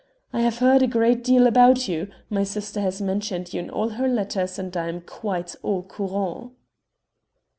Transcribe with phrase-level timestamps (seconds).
[0.33, 3.89] "I have heard a great deal about you; my sister has mentioned you in all
[3.89, 6.53] her letters and I am quite au courant."